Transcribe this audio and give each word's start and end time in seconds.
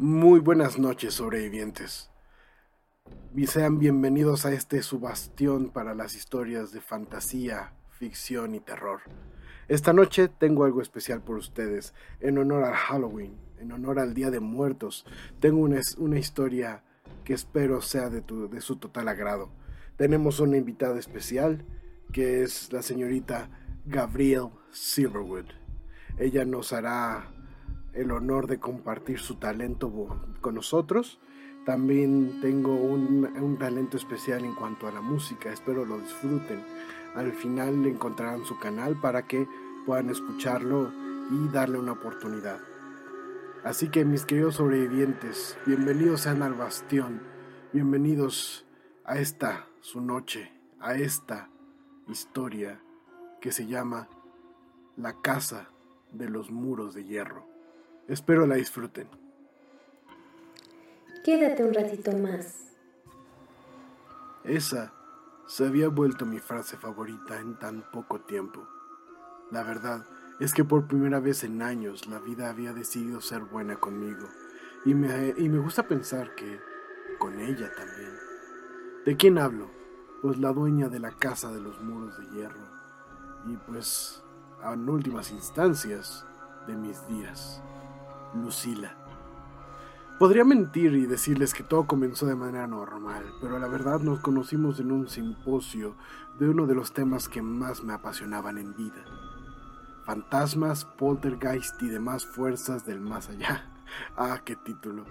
Muy 0.00 0.38
buenas 0.38 0.78
noches, 0.78 1.14
sobrevivientes. 1.14 2.08
Y 3.34 3.48
sean 3.48 3.80
bienvenidos 3.80 4.46
a 4.46 4.52
este 4.52 4.80
subastión 4.84 5.70
para 5.70 5.92
las 5.92 6.14
historias 6.14 6.70
de 6.70 6.80
fantasía, 6.80 7.72
ficción 7.90 8.54
y 8.54 8.60
terror. 8.60 9.00
Esta 9.66 9.92
noche 9.92 10.28
tengo 10.28 10.64
algo 10.64 10.82
especial 10.82 11.20
por 11.20 11.36
ustedes, 11.36 11.94
en 12.20 12.38
honor 12.38 12.62
al 12.62 12.76
Halloween, 12.76 13.40
en 13.58 13.72
honor 13.72 13.98
al 13.98 14.14
Día 14.14 14.30
de 14.30 14.38
Muertos. 14.38 15.04
Tengo 15.40 15.62
una, 15.62 15.80
una 15.96 16.18
historia 16.20 16.84
que 17.24 17.34
espero 17.34 17.82
sea 17.82 18.08
de, 18.08 18.20
de 18.20 18.60
su 18.60 18.76
total 18.76 19.08
agrado. 19.08 19.50
Tenemos 19.96 20.38
una 20.38 20.58
invitada 20.58 20.96
especial, 20.96 21.64
que 22.12 22.44
es 22.44 22.72
la 22.72 22.82
señorita 22.82 23.50
Gabrielle 23.84 24.50
Silverwood. 24.70 25.46
Ella 26.18 26.44
nos 26.44 26.72
hará 26.72 27.32
el 27.92 28.10
honor 28.10 28.46
de 28.46 28.58
compartir 28.58 29.18
su 29.18 29.36
talento 29.36 29.92
con 30.40 30.54
nosotros. 30.54 31.18
También 31.64 32.40
tengo 32.40 32.74
un, 32.74 33.56
talento 33.58 33.96
especial 33.96 34.44
en 34.44 34.54
cuanto 34.54 34.86
a 34.86 34.92
la 34.92 35.00
música, 35.00 35.52
espero 35.52 35.84
lo 35.84 35.98
disfruten. 35.98 36.62
Al 37.14 37.32
final 37.32 37.84
encontrarán 37.86 38.44
su 38.44 38.58
canal 38.58 38.98
para 39.00 39.26
que 39.26 39.46
puedan 39.84 40.10
escucharlo 40.10 40.90
y 41.30 41.48
darle 41.52 41.78
una 41.78 41.92
oportunidad. 41.92 42.60
Así 43.64 43.88
que 43.88 44.04
mis 44.04 44.24
queridos 44.24 44.54
sobrevivientes, 44.54 45.58
bienvenidos 45.66 46.22
sean 46.22 46.42
al 46.42 46.54
bastión, 46.54 47.20
bienvenidos 47.72 48.64
a 49.04 49.18
esta 49.18 49.66
su 49.80 50.00
noche, 50.00 50.52
a 50.80 50.94
esta 50.94 51.50
historia 52.06 52.80
que 53.40 53.52
se 53.52 53.66
llama 53.66 54.08
La 54.96 55.20
Casa 55.20 55.70
de 56.12 56.28
los 56.28 56.50
Muros 56.50 56.94
de 56.94 57.04
Hierro. 57.04 57.47
Espero 58.08 58.46
la 58.46 58.54
disfruten. 58.54 59.06
Quédate 61.22 61.62
un 61.62 61.74
ratito 61.74 62.10
más. 62.12 62.72
Esa 64.44 64.94
se 65.46 65.66
había 65.66 65.88
vuelto 65.88 66.24
mi 66.24 66.38
frase 66.38 66.78
favorita 66.78 67.38
en 67.38 67.58
tan 67.58 67.82
poco 67.92 68.22
tiempo. 68.22 68.66
La 69.50 69.62
verdad 69.62 70.06
es 70.40 70.54
que 70.54 70.64
por 70.64 70.88
primera 70.88 71.20
vez 71.20 71.44
en 71.44 71.60
años 71.60 72.06
la 72.06 72.18
vida 72.18 72.48
había 72.48 72.72
decidido 72.72 73.20
ser 73.20 73.42
buena 73.42 73.76
conmigo 73.76 74.26
y 74.86 74.94
me, 74.94 75.34
y 75.36 75.50
me 75.50 75.58
gusta 75.58 75.86
pensar 75.86 76.34
que 76.34 76.60
con 77.18 77.38
ella 77.38 77.70
también. 77.76 78.14
¿De 79.04 79.18
quién 79.18 79.36
hablo? 79.36 79.70
Pues 80.22 80.38
la 80.38 80.52
dueña 80.52 80.88
de 80.88 80.98
la 80.98 81.10
casa 81.10 81.52
de 81.52 81.60
los 81.60 81.78
muros 81.82 82.16
de 82.18 82.36
hierro 82.36 82.78
y 83.46 83.56
pues 83.56 84.22
en 84.64 84.88
últimas 84.88 85.30
instancias 85.30 86.24
de 86.66 86.74
mis 86.74 87.06
días. 87.06 87.62
Lucila. 88.34 88.96
Podría 90.18 90.44
mentir 90.44 90.94
y 90.94 91.06
decirles 91.06 91.54
que 91.54 91.62
todo 91.62 91.86
comenzó 91.86 92.26
de 92.26 92.34
manera 92.34 92.66
normal, 92.66 93.24
pero 93.40 93.58
la 93.60 93.68
verdad 93.68 94.00
nos 94.00 94.18
conocimos 94.18 94.80
en 94.80 94.90
un 94.90 95.08
simposio 95.08 95.94
de 96.40 96.48
uno 96.48 96.66
de 96.66 96.74
los 96.74 96.92
temas 96.92 97.28
que 97.28 97.40
más 97.40 97.84
me 97.84 97.92
apasionaban 97.92 98.58
en 98.58 98.74
vida. 98.74 99.04
Fantasmas, 100.04 100.84
poltergeist 100.84 101.80
y 101.82 101.88
demás 101.88 102.26
fuerzas 102.26 102.84
del 102.84 103.00
más 103.00 103.28
allá. 103.28 103.70
Ah, 104.18 104.42
qué 104.44 104.54
título. 104.54 105.06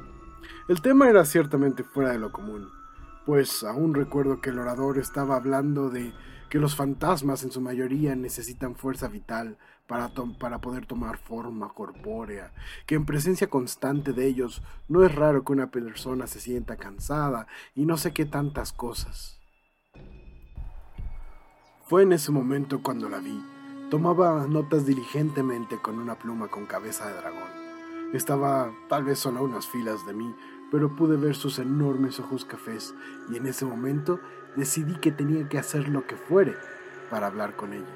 El 0.68 0.82
tema 0.82 1.10
era 1.10 1.26
ciertamente 1.26 1.84
fuera 1.84 2.12
de 2.12 2.20
lo 2.20 2.32
común, 2.32 2.70
pues 3.26 3.64
aún 3.64 3.96
recuerdo 3.96 4.40
que 4.40 4.52
el 4.52 4.60
orador 4.60 5.00
estaba 5.00 5.36
hablando 5.36 5.90
de 5.90 6.14
que 6.50 6.60
los 6.60 6.76
fantasmas 6.76 7.44
en 7.44 7.52
su 7.52 7.62
mayoría 7.62 8.16
necesitan 8.16 8.76
fuerza 8.76 9.08
vital 9.08 9.58
para, 9.88 10.10
para, 10.40 10.60
poder 10.60 10.86
tomar 10.86 11.18
forma 11.18 11.70
corpórea, 11.70 12.52
que 12.86 12.96
en 12.96 13.06
presencia 13.06 13.50
constante 13.50 14.14
de 14.14 14.26
ellos 14.26 14.62
no 14.88 15.04
es 15.04 15.14
raro 15.16 15.44
que 15.44 15.54
una 15.54 15.72
persona 15.72 16.28
se 16.28 16.40
sienta 16.40 16.76
cansada 16.76 17.48
y 17.74 17.86
no 17.86 17.98
sé 17.98 18.12
qué 18.14 18.26
tantas 18.26 18.74
cosas. 18.74 19.40
Fue 21.86 22.04
en 22.04 22.12
ese 22.12 22.32
momento 22.32 22.82
cuando 22.84 23.08
la 23.08 23.20
vi. 23.20 23.42
Tomaba 23.90 24.46
notas 24.46 24.86
diligentemente 24.86 25.78
con 25.82 26.00
una 26.00 26.20
pluma 26.20 26.50
con 26.50 26.66
cabeza 26.66 27.08
de 27.08 27.14
dragón. 27.14 27.50
Estaba 28.14 28.74
tal 28.90 29.06
vez 29.06 29.20
solo 29.20 29.40
a 29.40 29.44
unas 29.44 29.68
filas 29.68 30.06
de 30.06 30.14
mí, 30.14 30.36
pero 30.70 30.98
pude 30.98 31.16
ver 31.16 31.36
sus 31.36 31.60
enormes 31.60 32.20
ojos 32.20 32.44
cafés 32.44 32.94
y 33.32 33.38
en 33.38 33.48
ese 33.48 33.64
momento 33.64 34.20
decidí 34.58 34.96
que 34.96 35.12
tenía 35.12 35.48
que 35.48 35.60
hacer 35.60 35.88
lo 35.88 36.06
que 36.08 36.18
fuere 36.18 36.56
para 37.10 37.28
hablar 37.28 37.56
con 37.56 37.74
ella. 37.74 37.96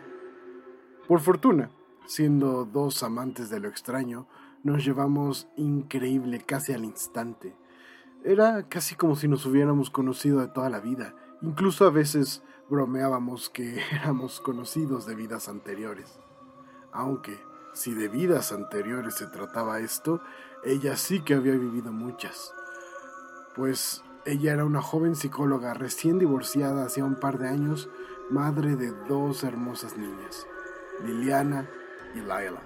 Por 1.08 1.20
fortuna, 1.20 1.72
siendo 2.06 2.66
dos 2.66 3.04
amantes 3.04 3.50
de 3.50 3.60
lo 3.60 3.68
extraño, 3.68 4.28
nos 4.64 4.86
llevamos 4.86 5.48
increíble 5.58 6.40
casi 6.40 6.72
al 6.72 6.86
instante. 6.86 7.56
Era 8.24 8.70
casi 8.70 8.96
como 8.96 9.16
si 9.16 9.28
nos 9.28 9.46
hubiéramos 9.48 9.90
conocido 9.90 10.40
de 10.40 10.48
toda 10.48 10.70
la 10.70 10.80
vida. 10.80 11.16
Incluso 11.42 11.86
a 11.86 11.90
veces 11.90 12.44
bromeábamos 12.70 13.50
que 13.50 13.82
éramos 13.92 14.40
conocidos 14.40 15.08
de 15.08 15.16
vidas 15.16 15.50
anteriores. 15.50 16.20
Aunque, 16.92 17.40
si 17.74 17.96
de 17.96 18.08
vidas 18.08 18.52
anteriores 18.52 19.16
se 19.16 19.26
trataba 19.26 19.80
esto, 19.80 20.22
ella 20.64 20.96
sí 20.96 21.22
que 21.22 21.34
había 21.34 21.54
vivido 21.54 21.92
muchas. 21.92 22.54
Pues 23.56 24.04
ella 24.26 24.54
era 24.54 24.66
una 24.66 24.82
joven 24.82 25.16
psicóloga 25.16 25.74
recién 25.74 26.20
divorciada 26.20 26.86
hacía 26.86 27.04
un 27.04 27.16
par 27.16 27.40
de 27.40 27.48
años, 27.48 27.90
madre 28.30 28.76
de 28.76 28.92
dos 29.08 29.44
hermosas 29.44 29.98
niñas, 29.98 30.46
Liliana 31.04 31.68
y 32.16 32.20
Laila. 32.20 32.62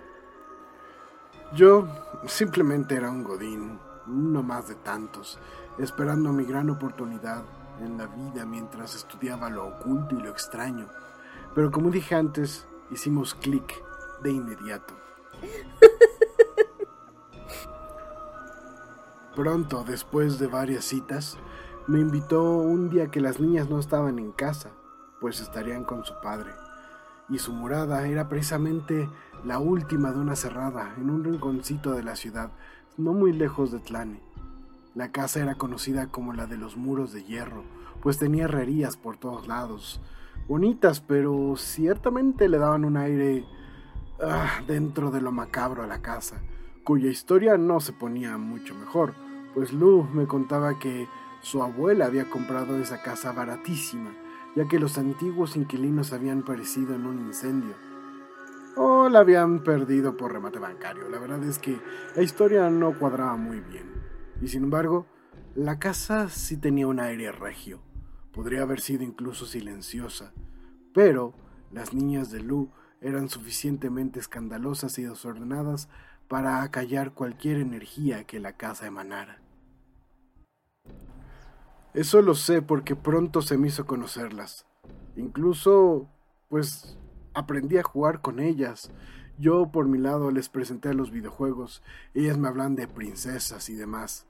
Yo 1.54 1.88
simplemente 2.26 2.96
era 2.96 3.10
un 3.10 3.24
godín, 3.24 3.80
uno 4.08 4.44
más 4.44 4.68
de 4.68 4.76
tantos, 4.76 5.40
esperando 5.78 6.34
mi 6.34 6.44
gran 6.44 6.70
oportunidad 6.70 7.44
en 7.80 7.98
la 7.98 8.08
vida 8.08 8.46
mientras 8.46 8.96
estudiaba 8.96 9.50
lo 9.50 9.68
oculto 9.68 10.16
y 10.16 10.22
lo 10.22 10.30
extraño. 10.30 10.88
Pero 11.54 11.72
como 11.72 11.90
dije 11.90 12.16
antes, 12.16 12.68
hicimos 12.92 13.34
clic 13.34 13.82
de 14.22 14.32
inmediato. 14.32 14.94
Pronto, 19.36 19.84
después 19.86 20.40
de 20.40 20.48
varias 20.48 20.86
citas, 20.86 21.38
me 21.88 22.00
invitó 22.00 22.58
un 22.58 22.90
día 22.90 23.12
que 23.12 23.20
las 23.20 23.42
niñas 23.42 23.70
no 23.70 23.80
estaban 23.80 24.18
en 24.18 24.32
casa, 24.32 24.72
pues 25.20 25.42
estarían 25.42 25.84
con 25.84 26.06
su 26.06 26.14
padre. 26.24 26.52
Y 27.28 27.40
su 27.40 27.52
morada 27.52 28.08
era 28.08 28.30
precisamente 28.30 29.10
la 29.44 29.60
última 29.60 30.14
de 30.14 30.20
una 30.20 30.38
cerrada 30.38 30.96
en 30.98 31.10
un 31.10 31.26
rinconcito 31.26 31.92
de 31.92 32.04
la 32.04 32.16
ciudad, 32.16 32.52
no 32.96 33.12
muy 33.12 33.34
lejos 33.34 33.74
de 33.74 33.80
Tlane. 33.80 34.22
La 34.94 35.12
casa 35.12 35.42
era 35.42 35.56
conocida 35.56 36.08
como 36.08 36.32
la 36.32 36.48
de 36.48 36.58
los 36.58 36.78
muros 36.78 37.12
de 37.12 37.26
hierro, 37.26 37.66
pues 38.02 38.18
tenía 38.18 38.46
herrerías 38.46 38.96
por 38.96 39.18
todos 39.18 39.50
lados, 39.50 40.00
bonitas, 40.48 41.02
pero 41.02 41.56
ciertamente 41.58 42.48
le 42.48 42.58
daban 42.58 42.86
un 42.86 42.96
aire 42.96 43.46
ah, 44.22 44.62
dentro 44.66 45.12
de 45.12 45.20
lo 45.20 45.34
macabro 45.34 45.84
a 45.84 45.88
la 45.88 46.02
casa, 46.02 46.38
cuya 46.86 47.10
historia 47.10 47.58
no 47.58 47.82
se 47.82 47.92
ponía 47.92 48.38
mucho 48.38 48.74
mejor 48.74 49.14
pues 49.56 49.72
Lu 49.72 50.04
me 50.14 50.28
contaba 50.28 50.78
que 50.78 51.08
su 51.42 51.64
abuela 51.64 52.06
había 52.06 52.30
comprado 52.30 52.78
esa 52.78 53.02
casa 53.02 53.32
baratísima, 53.32 54.14
ya 54.54 54.68
que 54.68 54.80
los 54.80 54.98
antiguos 54.98 55.56
inquilinos 55.56 56.12
habían 56.12 56.44
perecido 56.44 56.94
en 56.94 57.06
un 57.06 57.20
incendio. 57.26 57.74
O 58.76 59.08
la 59.08 59.20
habían 59.20 59.64
perdido 59.64 60.18
por 60.18 60.34
remate 60.34 60.60
bancario. 60.60 61.08
La 61.10 61.20
verdad 61.20 61.42
es 61.46 61.58
que 61.58 61.80
la 62.18 62.22
historia 62.22 62.70
no 62.70 63.00
cuadraba 63.00 63.38
muy 63.38 63.62
bien. 63.62 63.86
Y 64.42 64.50
sin 64.50 64.66
embargo, 64.66 65.06
la 65.56 65.80
casa 65.80 66.28
sí 66.28 66.58
tenía 66.58 66.88
un 66.88 67.00
aire 67.00 67.32
regio. 67.32 67.80
Podría 68.34 68.64
haber 68.64 68.82
sido 68.82 69.04
incluso 69.04 69.46
silenciosa. 69.46 70.34
Pero 70.94 71.34
las 71.72 71.94
niñas 71.94 72.30
de 72.30 72.42
Lu 72.42 72.70
eran 73.00 73.30
suficientemente 73.30 74.20
escandalosas 74.20 75.00
y 75.00 75.04
desordenadas 75.04 75.88
para 76.28 76.64
acallar 76.64 77.14
cualquier 77.14 77.58
energía 77.58 78.24
que 78.26 78.40
la 78.40 78.54
casa 78.54 78.88
emanara. 78.88 79.42
Eso 81.94 82.22
lo 82.22 82.36
sé 82.36 82.62
porque 82.62 82.96
pronto 82.96 83.42
se 83.42 83.58
me 83.58 83.68
hizo 83.68 83.86
conocerlas. 83.86 84.66
Incluso, 85.16 86.10
pues, 86.50 86.98
aprendí 87.34 87.78
a 87.78 87.84
jugar 87.84 88.22
con 88.22 88.40
ellas. 88.40 88.92
Yo, 89.38 89.72
por 89.72 89.88
mi 89.88 89.98
lado, 89.98 90.32
les 90.32 90.50
presenté 90.50 90.94
los 90.94 91.12
videojuegos. 91.12 91.84
Ellas 92.14 92.38
me 92.38 92.48
hablan 92.48 92.76
de 92.76 92.88
princesas 92.88 93.70
y 93.70 93.76
demás. 93.76 94.28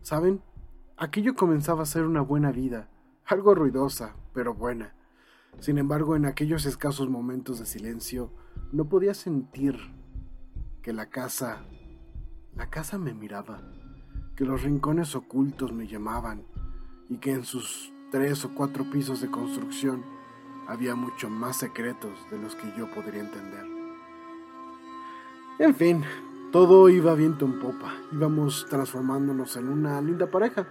¿Saben? 0.00 0.42
Aquello 0.96 1.34
comenzaba 1.34 1.82
a 1.82 1.86
ser 1.86 2.04
una 2.04 2.20
buena 2.20 2.50
vida. 2.50 2.88
Algo 3.26 3.54
ruidosa, 3.54 4.16
pero 4.32 4.54
buena. 4.54 4.94
Sin 5.60 5.78
embargo, 5.78 6.16
en 6.16 6.26
aquellos 6.26 6.66
escasos 6.66 7.08
momentos 7.08 7.58
de 7.58 7.66
silencio, 7.66 8.30
no 8.72 8.88
podía 8.88 9.14
sentir 9.14 9.76
que 10.84 10.92
la 10.92 11.06
casa... 11.06 11.64
La 12.54 12.68
casa 12.68 12.98
me 12.98 13.14
miraba, 13.14 13.60
que 14.36 14.44
los 14.44 14.62
rincones 14.62 15.16
ocultos 15.16 15.72
me 15.72 15.88
llamaban, 15.88 16.44
y 17.08 17.16
que 17.16 17.32
en 17.32 17.44
sus 17.44 17.92
tres 18.12 18.44
o 18.44 18.54
cuatro 18.54 18.88
pisos 18.90 19.20
de 19.22 19.30
construcción 19.30 20.04
había 20.68 20.94
mucho 20.94 21.28
más 21.30 21.56
secretos 21.56 22.12
de 22.30 22.38
los 22.38 22.54
que 22.54 22.72
yo 22.76 22.88
podría 22.92 23.22
entender. 23.22 23.66
En 25.58 25.74
fin, 25.74 26.04
Todo 26.52 26.88
iba 26.88 27.16
viento 27.16 27.46
en 27.46 27.58
popa, 27.58 27.92
íbamos 28.12 28.66
transformándonos 28.70 29.56
en 29.56 29.68
una 29.68 30.00
linda 30.00 30.30
pareja. 30.30 30.68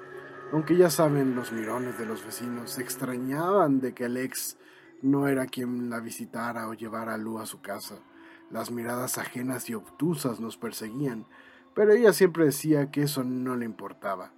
Aunque 0.53 0.77
ya 0.77 0.89
saben, 0.89 1.35
los 1.35 1.51
mirones 1.51 1.97
de 1.97 2.05
los 2.05 2.23
vecinos 2.23 2.69
se 2.71 2.81
extrañaban 2.81 3.81
de 3.81 3.93
que 3.93 4.05
el 4.05 4.15
ex 4.15 4.57
no 5.01 5.27
era 5.27 5.45
quien 5.45 5.89
la 5.89 5.99
visitara 5.99 6.69
o 6.69 6.73
llevara 6.73 7.15
a 7.15 7.17
Lu 7.17 7.37
a 7.39 7.45
su 7.45 7.59
casa. 7.61 7.95
Las 8.53 8.69
miradas 8.69 9.17
ajenas 9.17 9.67
y 9.71 9.73
obtusas 9.73 10.39
nos 10.39 10.57
perseguían, 10.57 11.25
pero 11.73 11.91
ella 11.91 12.13
siempre 12.13 12.45
decía 12.45 12.91
que 12.91 13.01
eso 13.01 13.23
no 13.23 13.55
le 13.55 13.65
importaba, 13.65 14.31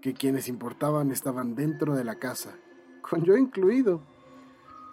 que 0.00 0.14
quienes 0.14 0.48
importaban 0.48 1.10
estaban 1.10 1.54
dentro 1.54 1.94
de 1.94 2.02
la 2.02 2.18
casa, 2.18 2.56
con 3.02 3.24
yo 3.24 3.36
incluido. 3.36 4.00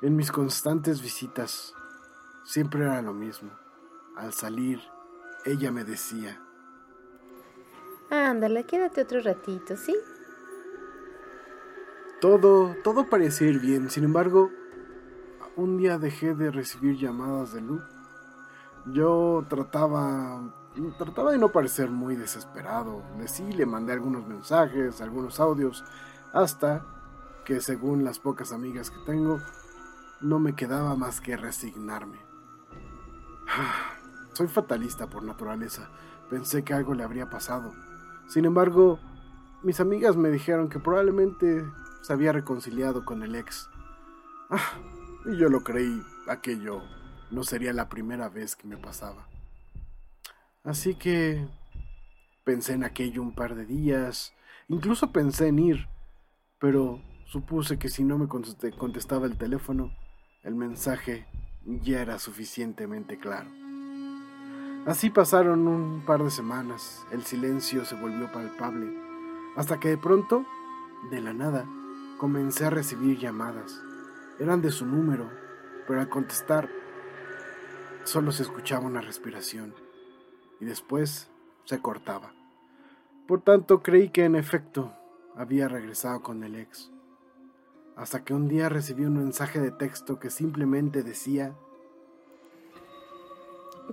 En 0.02 0.18
mis 0.18 0.30
constantes 0.30 1.02
visitas 1.02 1.74
siempre 2.44 2.82
era 2.82 3.02
lo 3.02 3.14
mismo. 3.14 3.50
Al 4.18 4.34
salir, 4.34 4.82
ella 5.46 5.72
me 5.72 5.86
decía, 5.86 6.38
Ándale, 8.10 8.66
quédate 8.66 9.04
otro 9.04 9.22
ratito, 9.22 9.78
¿sí? 9.78 9.96
Todo, 12.20 12.76
todo 12.84 13.10
parecía 13.10 13.48
ir 13.48 13.62
bien, 13.62 13.90
sin 13.90 14.04
embargo, 14.04 14.52
un 15.56 15.78
día 15.78 15.98
dejé 15.98 16.36
de 16.36 16.52
recibir 16.52 16.98
llamadas 16.98 17.54
de 17.54 17.62
Lu. 17.62 17.82
Yo 18.86 19.46
trataba, 19.48 20.42
trataba 20.98 21.32
de 21.32 21.38
no 21.38 21.52
parecer 21.52 21.90
muy 21.90 22.16
desesperado. 22.16 23.02
Le 23.18 23.28
sí, 23.28 23.44
le 23.54 23.66
mandé 23.66 23.94
algunos 23.94 24.28
mensajes, 24.28 25.00
algunos 25.00 25.40
audios, 25.40 25.86
hasta 26.34 26.86
que 27.46 27.62
según 27.62 28.04
las 28.04 28.20
pocas 28.20 28.52
amigas 28.52 28.90
que 28.90 29.00
tengo, 29.06 29.40
no 30.22 30.40
me 30.40 30.56
quedaba 30.56 30.96
más 30.96 31.22
que 31.22 31.38
resignarme. 31.38 32.20
Soy 34.34 34.48
fatalista 34.48 35.08
por 35.08 35.24
naturaleza. 35.24 35.90
Pensé 36.30 36.64
que 36.64 36.74
algo 36.74 36.94
le 36.94 37.04
habría 37.04 37.30
pasado. 37.30 37.72
Sin 38.28 38.46
embargo, 38.46 39.00
mis 39.62 39.80
amigas 39.80 40.18
me 40.18 40.30
dijeron 40.30 40.68
que 40.68 40.80
probablemente 40.80 41.66
se 42.02 42.12
había 42.12 42.34
reconciliado 42.34 43.06
con 43.06 43.24
el 43.24 43.36
ex. 43.36 43.70
Ah, 44.50 44.74
y 45.26 45.38
yo 45.38 45.48
lo 45.48 45.64
creí, 45.64 46.04
aquello 46.28 46.82
no 47.34 47.44
sería 47.44 47.74
la 47.74 47.90
primera 47.90 48.30
vez 48.30 48.56
que 48.56 48.68
me 48.68 48.78
pasaba. 48.78 49.28
Así 50.64 50.96
que 50.96 51.46
pensé 52.44 52.74
en 52.74 52.84
aquello 52.84 53.22
un 53.22 53.34
par 53.34 53.56
de 53.56 53.66
días, 53.66 54.34
incluso 54.70 55.12
pensé 55.12 55.48
en 55.48 55.60
ir, 55.60 55.88
pero 56.60 57.02
supuse 57.26 57.78
que 57.78 57.90
si 57.90 58.04
no 58.04 58.18
me 58.18 58.28
contestaba 58.28 59.26
el 59.26 59.38
teléfono, 59.38 59.92
el 60.44 60.56
mensaje 60.56 61.26
ya 61.66 62.02
era 62.02 62.20
suficientemente 62.20 63.18
claro. 63.18 63.50
Así 64.86 65.10
pasaron 65.10 65.68
un 65.68 66.06
par 66.06 66.24
de 66.24 66.30
semanas, 66.30 67.06
el 67.12 67.24
silencio 67.24 67.86
se 67.86 67.96
volvió 67.96 68.32
palpable, 68.32 68.94
hasta 69.56 69.80
que 69.80 69.90
de 69.90 69.98
pronto, 69.98 70.46
de 71.10 71.22
la 71.22 71.34
nada, 71.34 71.66
comencé 72.18 72.66
a 72.66 72.70
recibir 72.70 73.18
llamadas. 73.18 73.82
Eran 74.40 74.62
de 74.62 74.72
su 74.72 74.86
número, 74.86 75.30
pero 75.88 76.02
al 76.02 76.10
contestar 76.10 76.70
solo 78.04 78.32
se 78.32 78.44
escuchaba 78.44 78.86
una 78.86 79.02
respiración 79.02 79.74
y 80.60 80.66
después 80.66 81.30
se 81.66 81.80
cortaba. 81.82 82.34
Por 83.28 83.42
tanto, 83.42 83.82
creí 83.82 84.10
que 84.10 84.26
en 84.26 84.36
efecto 84.36 84.94
había 85.36 85.68
regresado 85.68 86.22
con 86.22 86.44
el 86.44 86.56
ex 86.56 86.92
hasta 87.96 88.24
que 88.24 88.34
un 88.34 88.48
día 88.48 88.70
recibí 88.70 89.06
un 89.06 89.18
mensaje 89.18 89.60
de 89.60 89.72
texto 89.72 90.20
que 90.20 90.30
simplemente 90.30 91.04
decía, 91.04 91.54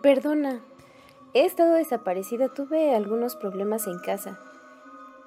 Perdona, 0.03 0.61
he 1.35 1.45
estado 1.45 1.75
desaparecida, 1.75 2.49
tuve 2.49 2.95
algunos 2.95 3.37
problemas 3.37 3.87
en 3.87 3.99
casa. 3.99 4.39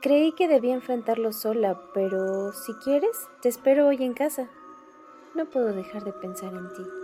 Creí 0.02 0.34
que 0.34 0.48
debía 0.48 0.74
enfrentarlo 0.74 1.32
sola, 1.32 1.80
pero 1.94 2.52
si 2.52 2.74
quieres, 2.76 3.30
te 3.42 3.50
espero 3.50 3.88
hoy 3.88 4.04
en 4.04 4.14
casa. 4.14 4.50
No 5.36 5.46
puedo 5.46 5.74
dejar 5.74 6.04
de 6.04 6.14
pensar 6.14 6.54
en 6.54 6.74
ti. 6.74 7.03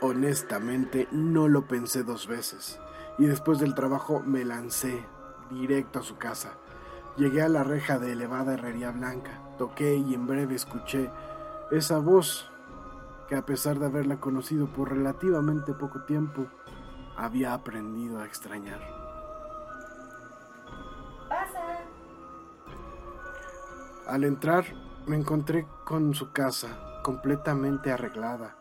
Honestamente, 0.00 1.08
no 1.10 1.48
lo 1.48 1.66
pensé 1.66 2.04
dos 2.04 2.26
veces, 2.26 2.80
y 3.18 3.26
después 3.26 3.58
del 3.58 3.74
trabajo 3.74 4.20
me 4.20 4.44
lancé 4.44 5.04
directo 5.50 5.98
a 5.98 6.02
su 6.02 6.16
casa 6.18 6.52
Llegué 7.18 7.42
a 7.42 7.48
la 7.48 7.64
reja 7.64 7.98
de 7.98 8.12
elevada 8.12 8.54
herrería 8.54 8.92
blanca, 8.92 9.32
toqué 9.58 9.96
y 9.96 10.14
en 10.14 10.28
breve 10.28 10.54
escuché 10.54 11.10
esa 11.72 11.98
voz 11.98 12.48
que 13.26 13.34
a 13.34 13.44
pesar 13.44 13.80
de 13.80 13.86
haberla 13.86 14.20
conocido 14.20 14.68
por 14.68 14.90
relativamente 14.90 15.74
poco 15.74 16.04
tiempo, 16.04 16.46
había 17.16 17.54
aprendido 17.54 18.20
a 18.20 18.24
extrañar. 18.24 18.78
¡Pasa! 21.28 21.80
Al 24.06 24.22
entrar 24.22 24.64
me 25.08 25.16
encontré 25.16 25.66
con 25.84 26.14
su 26.14 26.30
casa 26.30 27.00
completamente 27.02 27.90
arreglada 27.90 28.54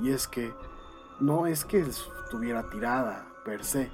y 0.00 0.10
es 0.10 0.26
que 0.26 0.52
no 1.20 1.46
es 1.46 1.64
que 1.64 1.80
estuviera 1.80 2.68
tirada 2.70 3.26
per 3.44 3.64
se, 3.64 3.90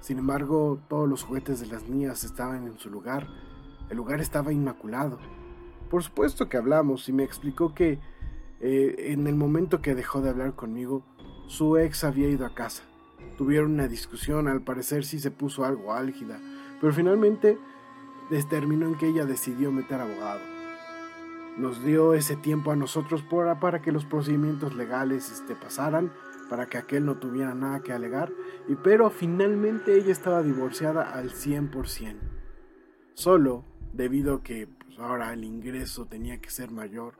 sin 0.00 0.18
embargo 0.18 0.80
todos 0.88 1.08
los 1.08 1.22
juguetes 1.22 1.60
de 1.60 1.66
las 1.66 1.88
niñas 1.88 2.24
estaban 2.24 2.66
en 2.66 2.78
su 2.78 2.90
lugar 2.90 3.26
el 3.90 3.96
lugar 3.96 4.20
estaba 4.20 4.52
inmaculado. 4.52 5.18
Por 5.90 6.02
supuesto 6.02 6.48
que 6.48 6.56
hablamos 6.56 7.08
y 7.08 7.12
me 7.12 7.24
explicó 7.24 7.74
que 7.74 7.98
eh, 8.60 8.94
en 9.12 9.26
el 9.26 9.34
momento 9.34 9.82
que 9.82 9.96
dejó 9.96 10.20
de 10.20 10.30
hablar 10.30 10.54
conmigo, 10.54 11.02
su 11.48 11.76
ex 11.76 12.04
había 12.04 12.28
ido 12.28 12.46
a 12.46 12.54
casa. 12.54 12.84
Tuvieron 13.36 13.72
una 13.72 13.88
discusión, 13.88 14.46
al 14.46 14.62
parecer 14.62 15.04
sí 15.04 15.18
se 15.18 15.32
puso 15.32 15.64
algo 15.64 15.92
álgida, 15.92 16.38
pero 16.80 16.92
finalmente 16.92 17.58
determinó 18.30 18.86
en 18.86 18.94
que 18.96 19.08
ella 19.08 19.26
decidió 19.26 19.72
meter 19.72 20.00
abogado. 20.00 20.40
Nos 21.56 21.82
dio 21.84 22.14
ese 22.14 22.36
tiempo 22.36 22.70
a 22.70 22.76
nosotros 22.76 23.22
para, 23.22 23.58
para 23.58 23.82
que 23.82 23.90
los 23.90 24.04
procedimientos 24.04 24.74
legales 24.76 25.32
este, 25.32 25.56
pasaran, 25.56 26.12
para 26.50 26.66
que 26.66 26.78
aquel 26.78 27.06
no 27.06 27.16
tuviera 27.16 27.54
nada 27.54 27.80
que 27.80 27.92
alegar, 27.92 28.32
y, 28.66 28.74
pero 28.74 29.08
finalmente 29.08 29.94
ella 29.94 30.10
estaba 30.10 30.42
divorciada 30.42 31.12
al 31.12 31.30
100%. 31.30 32.16
Solo 33.14 33.64
debido 33.92 34.34
a 34.34 34.42
que 34.42 34.66
pues, 34.66 34.98
ahora 34.98 35.32
el 35.32 35.44
ingreso 35.44 36.06
tenía 36.06 36.40
que 36.40 36.50
ser 36.50 36.72
mayor, 36.72 37.14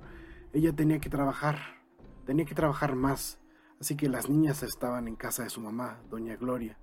ella 0.52 0.74
tenía 0.74 0.98
que 0.98 1.08
trabajar, 1.08 1.58
tenía 2.26 2.44
que 2.44 2.56
trabajar 2.56 2.96
más, 2.96 3.38
así 3.80 3.96
que 3.96 4.08
las 4.08 4.28
niñas 4.28 4.64
estaban 4.64 5.06
en 5.06 5.14
casa 5.14 5.44
de 5.44 5.50
su 5.50 5.60
mamá, 5.60 6.00
doña 6.10 6.34
Gloria, 6.34 6.76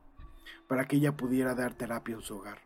para 0.69 0.85
que 0.85 0.95
ella 0.95 1.17
pudiera 1.17 1.53
dar 1.53 1.73
terapia 1.73 2.15
en 2.15 2.21
su 2.21 2.37
hogar. 2.37 2.59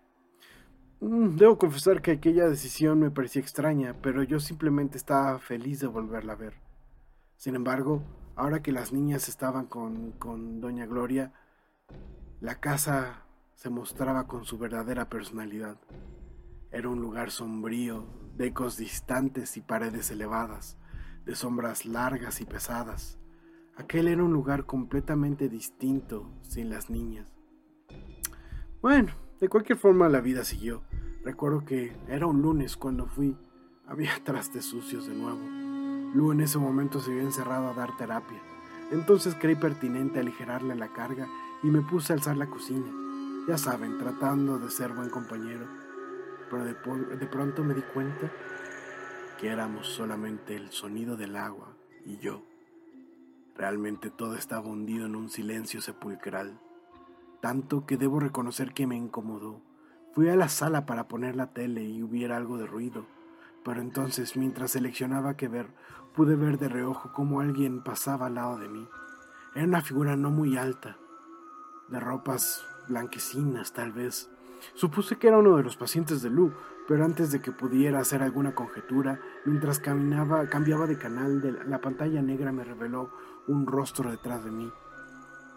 Mm, 1.00 1.38
debo 1.38 1.57
confesar 1.57 2.03
que 2.03 2.11
aquella 2.11 2.47
decisión 2.47 3.00
me 3.00 3.09
parecía 3.09 3.41
extraña, 3.41 3.95
pero 4.00 4.21
yo 4.21 4.39
simplemente 4.39 5.00
estaba 5.00 5.39
feliz 5.39 5.79
de 5.79 5.88
volverla 5.88 6.33
a 6.33 6.35
ver. 6.35 6.53
Sin 7.35 7.55
embargo, 7.55 8.03
ahora 8.41 8.63
que 8.63 8.71
las 8.71 8.91
niñas 8.91 9.29
estaban 9.29 9.67
con, 9.67 10.13
con 10.13 10.62
Doña 10.62 10.88
Gloria, 10.88 11.31
la 12.39 12.55
casa 12.55 13.27
se 13.53 13.69
mostraba 13.69 14.25
con 14.25 14.45
su 14.45 14.57
verdadera 14.57 15.10
personalidad. 15.10 15.77
Era 16.71 16.89
un 16.89 17.00
lugar 17.01 17.29
sombrío, 17.29 18.03
de 18.36 18.48
ecos 18.48 18.77
distantes 18.77 19.57
y 19.57 19.62
paredes 19.62 20.10
elevadas, 20.10 20.75
de 21.24 21.36
sombras 21.36 21.86
largas 21.86 22.41
y 22.41 22.45
pesadas. 22.45 23.19
Aquel 23.77 24.07
era 24.07 24.24
un 24.24 24.33
lugar 24.33 24.65
completamente 24.65 25.48
distinto 25.48 26.27
sin 26.41 26.71
las 26.71 26.89
niñas. 26.89 27.31
Bueno, 28.81 29.13
de 29.39 29.50
cualquier 29.50 29.77
forma 29.77 30.10
la 30.10 30.19
vida 30.19 30.43
siguió. 30.45 30.81
Recuerdo 31.24 31.63
que 31.63 31.95
era 32.07 32.25
un 32.25 32.41
lunes 32.41 32.75
cuando 32.75 33.05
fui. 33.05 33.38
Había 33.86 34.13
trastes 34.24 34.65
sucios 34.65 35.05
de 35.05 35.13
nuevo. 35.13 35.61
Lu 36.13 36.32
en 36.32 36.41
ese 36.41 36.58
momento 36.58 37.00
se 37.00 37.12
había 37.12 37.24
encerrado 37.24 37.70
a 37.70 37.74
dar 37.74 37.96
terapia. 37.98 38.41
Entonces 38.91 39.36
creí 39.39 39.56
pertinente 39.56 40.20
aligerarle 40.20 40.75
la 40.75 40.89
carga 40.89 41.27
y 41.63 41.68
me 41.68 41.82
puse 41.82 42.12
a 42.12 42.15
alzar 42.15 42.38
la 42.38 42.48
cocina. 42.48 42.91
Ya 43.48 43.58
saben, 43.58 43.98
tratando 43.98 44.60
de 44.60 44.70
ser 44.70 44.91
buen 44.94 45.10
compañero 45.10 45.82
pero 46.51 46.65
de, 46.65 47.27
pronto 47.27 47.63
me 47.63 47.74
di 47.74 47.82
cuenta 47.82 48.30
que 49.39 49.48
éramos 49.48 49.88
solamente 49.88 50.53
el 50.53 50.70
sonido 50.72 51.15
del 51.15 51.38
agua 51.38 51.77
y 52.06 52.18
yo. 52.18 52.44
Realmente 53.56 54.10
todo 54.10 54.36
estaba 54.36 54.68
hundido 54.68 55.06
en 55.06 55.15
un 55.15 55.30
silencio 55.30 55.82
sepulcral, 55.82 56.60
tanto 57.39 57.86
que 57.86 57.96
debo 57.96 58.20
reconocer 58.20 58.74
que 58.74 58.86
me 58.86 58.98
incomodó. 58.98 59.62
Fui 60.13 60.27
a 60.27 60.36
la 60.36 60.50
sala 60.50 60.86
para 60.86 61.08
poner 61.08 61.38
la 61.38 61.53
tele 61.53 61.84
y 61.84 62.03
hubiera 62.03 62.36
algo 62.36 62.58
de 62.58 62.68
ruido, 62.68 63.06
pero 63.63 63.82
entonces 63.82 64.38
mientras 64.38 64.72
seleccionaba 64.72 65.38
qué 65.38 65.48
ver, 65.48 65.74
pude 66.15 66.36
ver 66.36 66.58
de 66.58 66.70
reojo 66.70 67.12
cómo 67.13 67.41
alguien 67.41 67.84
pasaba 67.84 68.27
al 68.27 68.36
lado 68.36 68.58
de 68.58 68.70
mí. 68.70 68.88
Era 69.56 69.65
una 69.65 69.82
figura 69.82 70.15
no 70.15 70.32
muy 70.32 70.58
alta, 70.58 70.98
de 71.89 72.00
ropas 72.00 72.65
blanquecinas 72.88 73.74
tal 73.74 73.91
vez, 73.91 74.30
Supuse 74.74 75.18
que 75.18 75.27
era 75.27 75.38
uno 75.38 75.58
de 75.58 75.63
los 75.63 75.75
pacientes 75.75 76.22
de 76.22 76.30
Lu, 76.30 76.53
pero 76.88 77.06
antes 77.06 77.32
de 77.32 77.41
que 77.41 77.51
pudiera 77.51 78.00
hacer 78.00 78.22
alguna 78.22 78.53
conjetura, 78.53 79.20
mientras 79.46 79.80
caminaba, 79.80 80.48
cambiaba 80.48 80.88
de 80.88 80.98
canal, 80.98 81.41
de 81.41 81.51
la 81.65 81.80
pantalla 81.80 82.22
negra 82.22 82.51
me 82.51 82.63
reveló 82.63 83.12
un 83.48 83.65
rostro 83.68 84.12
detrás 84.12 84.44
de 84.44 84.51
mí. 84.51 84.72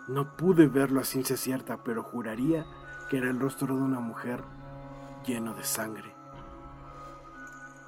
No 0.09 0.37
pude 0.37 0.67
verlo 0.67 1.01
a 1.01 1.05
ciencia 1.05 1.37
cierta, 1.37 1.83
pero 1.83 2.03
juraría 2.03 2.67
que 3.09 3.19
era 3.19 3.31
el 3.31 3.41
rostro 3.41 3.77
de 3.77 3.83
una 3.83 4.01
mujer 4.01 4.43
lleno 5.27 5.55
de 5.55 5.65
sangre. 5.65 6.14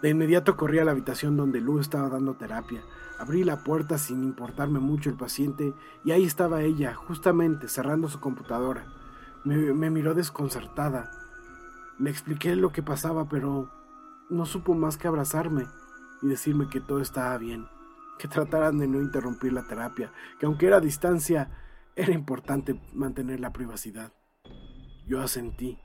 De 0.03 0.11
inmediato 0.11 0.57
corrí 0.57 0.79
a 0.79 0.85
la 0.85 0.91
habitación 0.91 1.37
donde 1.37 1.61
Lu 1.61 1.81
estaba 1.81 2.09
dando 2.09 2.35
terapia. 2.35 2.83
Abrí 3.19 3.45
la 3.45 3.65
puerta 3.65 3.97
sin 3.97 4.23
importarme 4.25 4.79
mucho 4.79 5.09
el 5.09 5.17
paciente 5.17 5.73
y 6.05 6.11
ahí 6.11 6.25
estaba 6.25 6.63
ella, 6.63 6.95
justamente 6.95 7.69
cerrando 7.69 8.09
su 8.09 8.21
computadora. 8.21 8.87
Me, 9.45 9.57
me 9.73 9.91
miró 9.91 10.15
desconcertada. 10.15 11.11
Le 11.99 12.11
expliqué 12.11 12.55
lo 12.57 12.73
que 12.73 12.83
pasaba, 12.83 13.29
pero 13.29 13.71
no 14.29 14.45
supo 14.45 14.75
más 14.75 14.99
que 14.99 15.09
abrazarme 15.09 15.67
y 16.23 16.29
decirme 16.29 16.69
que 16.69 16.81
todo 16.81 17.01
estaba 17.01 17.39
bien, 17.39 17.67
que 18.19 18.29
trataran 18.29 18.79
de 18.79 18.89
no 18.89 19.01
interrumpir 19.01 19.55
la 19.55 19.67
terapia, 19.67 20.13
que 20.39 20.45
aunque 20.45 20.67
era 20.67 20.77
a 20.77 20.81
distancia, 20.81 21.51
era 21.95 22.13
importante 22.13 22.79
mantener 22.93 23.41
la 23.41 23.53
privacidad. 23.53 24.13
Yo 25.07 25.23
asentí, 25.23 25.79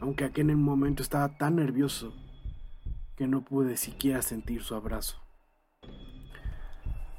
aunque 0.00 0.24
aquel 0.24 0.54
momento 0.56 1.02
estaba 1.02 1.36
tan 1.36 1.56
nervioso 1.56 2.14
que 3.16 3.26
no 3.26 3.42
pude 3.42 3.76
siquiera 3.76 4.22
sentir 4.22 4.62
su 4.62 4.74
abrazo. 4.74 5.20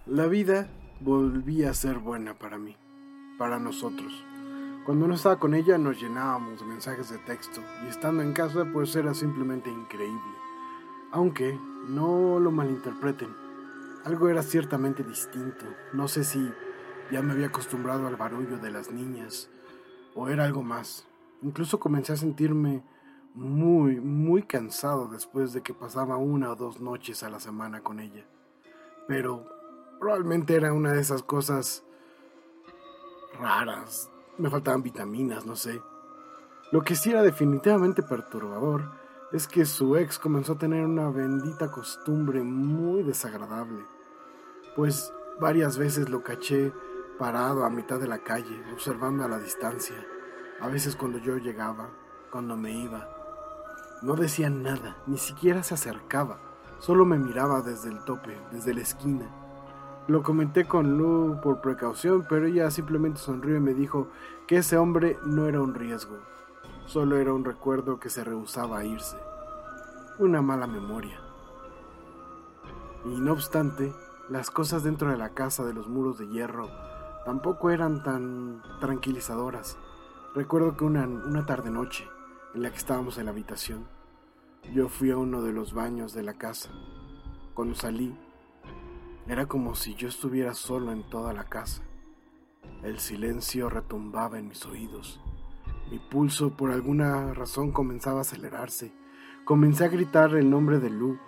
La 0.06 0.28
vida 0.28 0.70
volvía 1.00 1.70
a 1.70 1.74
ser 1.74 2.00
buena 2.00 2.38
para 2.38 2.58
mí, 2.58 2.78
para 3.38 3.60
nosotros. 3.60 4.26
Cuando 4.86 5.08
no 5.08 5.16
estaba 5.16 5.40
con 5.40 5.56
ella 5.56 5.78
nos 5.78 6.00
llenábamos 6.00 6.60
de 6.60 6.66
mensajes 6.68 7.10
de 7.10 7.18
texto 7.20 7.62
y 7.84 7.88
estando 7.88 8.22
en 8.22 8.34
casa 8.34 8.66
pues 8.72 8.96
era 8.96 9.14
simplemente 9.14 9.72
increíble. 9.72 10.22
Aunque 11.12 11.58
no 11.88 12.40
lo 12.40 12.52
malinterpreten, 12.52 13.30
algo 14.04 14.30
era 14.30 14.44
ciertamente 14.44 15.04
distinto. 15.04 15.66
No 15.94 16.08
sé 16.08 16.24
si 16.24 16.52
ya 17.12 17.22
me 17.22 17.34
había 17.34 17.48
acostumbrado 17.48 18.06
al 18.06 18.16
barullo 18.16 18.58
de 18.58 18.70
las 18.70 18.92
niñas 18.92 19.50
o 20.14 20.30
era 20.30 20.46
algo 20.46 20.62
más. 20.62 21.08
Incluso 21.42 21.80
comencé 21.80 22.14
a 22.14 22.18
sentirme 22.18 22.84
muy, 23.36 24.00
muy 24.00 24.44
cansado 24.44 25.08
después 25.08 25.54
de 25.54 25.62
que 25.62 25.74
pasaba 25.74 26.18
una 26.18 26.52
o 26.52 26.56
dos 26.56 26.80
noches 26.80 27.22
a 27.24 27.30
la 27.30 27.40
semana 27.40 27.82
con 27.82 28.00
ella. 28.00 28.26
Pero 29.08 29.46
probablemente 30.00 30.56
era 30.56 30.74
una 30.74 30.94
de 30.94 31.02
esas 31.02 31.22
cosas 31.22 31.84
raras 33.40 34.10
me 34.38 34.50
faltaban 34.50 34.84
vitaminas, 34.84 35.46
no 35.46 35.56
sé. 35.56 35.82
Lo 36.72 36.82
que 36.82 36.96
sí 36.96 37.12
era 37.12 37.22
definitivamente 37.22 38.04
perturbador 38.04 38.92
es 39.32 39.48
que 39.48 39.66
su 39.66 39.96
ex 39.96 40.20
comenzó 40.20 40.54
a 40.54 40.58
tener 40.58 40.86
una 40.86 41.10
bendita 41.10 41.72
costumbre 41.72 42.42
muy 42.42 43.04
desagradable, 43.04 43.86
pues 44.76 45.14
varias 45.40 45.78
veces 45.78 46.10
lo 46.10 46.24
caché 46.24 46.74
parado 47.18 47.64
a 47.64 47.70
mitad 47.70 48.00
de 48.00 48.08
la 48.08 48.20
calle, 48.20 48.62
observando 48.74 49.24
a 49.24 49.30
la 49.30 49.40
distancia, 49.40 49.96
a 50.60 50.68
veces 50.68 50.96
cuando 50.96 51.18
yo 51.20 51.38
llegaba, 51.38 51.90
cuando 52.32 52.58
me 52.58 52.72
iba. 52.72 53.15
No 54.02 54.16
decía 54.16 54.50
nada, 54.50 54.98
ni 55.08 55.18
siquiera 55.18 55.64
se 55.64 55.74
acercaba, 55.74 56.40
solo 56.80 57.06
me 57.06 57.18
miraba 57.18 57.62
desde 57.62 57.90
el 57.90 58.04
tope, 58.04 58.38
desde 58.52 58.74
la 58.74 58.82
esquina 58.82 59.30
lo 60.08 60.22
comenté 60.22 60.66
con 60.66 60.98
Lu 60.98 61.40
por 61.42 61.62
precaución, 61.62 62.26
pero 62.30 62.46
ella 62.46 62.70
simplemente 62.70 63.20
sonrió 63.20 63.58
y 63.58 63.60
me 63.60 63.74
dijo 63.74 64.08
que 64.46 64.58
ese 64.58 64.78
hombre 64.78 65.18
no 65.26 65.48
era 65.48 65.62
un 65.62 65.74
riesgo, 65.74 66.18
solo 66.86 67.18
era 67.18 67.34
un 67.34 67.44
recuerdo 67.44 68.00
que 68.00 68.12
se 68.12 68.24
rehusaba 68.24 68.80
a 68.80 68.86
irse. 68.86 69.18
Una 70.20 70.44
mala 70.44 70.68
memoria. 70.68 71.20
Y 73.04 73.20
no 73.20 73.34
obstante, 73.34 73.94
las 74.30 74.52
cosas 74.52 74.84
dentro 74.84 75.10
de 75.10 75.18
la 75.18 75.30
casa 75.30 75.66
de 75.66 75.74
los 75.74 75.88
muros 75.88 76.20
de 76.20 76.28
hierro 76.28 76.70
tampoco 77.26 77.72
eran 77.72 78.04
tan 78.04 78.62
tranquilizadoras. 78.80 79.78
Recuerdo 80.36 80.78
que 80.78 80.84
una, 80.84 81.06
una 81.06 81.48
tarde-noche 81.48 82.08
en 82.56 82.64
la 82.64 82.72
que 82.72 82.78
estábamos 82.78 83.18
en 83.18 83.26
la 83.26 83.32
habitación, 83.32 83.86
yo 84.74 84.88
fui 84.88 85.12
a 85.12 85.18
uno 85.18 85.42
de 85.42 85.52
los 85.52 85.74
baños 85.74 86.14
de 86.14 86.24
la 86.24 86.36
casa. 86.36 86.70
Cuando 87.54 87.76
salí, 87.76 88.18
era 89.28 89.46
como 89.46 89.76
si 89.76 89.94
yo 89.96 90.08
estuviera 90.08 90.54
solo 90.54 90.94
en 90.94 91.04
toda 91.10 91.34
la 91.34 91.44
casa. 91.44 91.84
El 92.82 93.00
silencio 93.00 93.70
retumbaba 93.70 94.40
en 94.40 94.48
mis 94.48 94.66
oídos. 94.66 95.20
Mi 95.92 96.00
pulso 96.00 96.56
por 96.56 96.72
alguna 96.72 97.34
razón 97.34 97.74
comenzaba 97.74 98.20
a 98.20 98.22
acelerarse. 98.22 98.94
Comencé 99.44 99.84
a 99.84 99.90
gritar 99.90 100.34
el 100.36 100.50
nombre 100.50 100.80
de 100.80 100.90
Lu. 100.90 101.20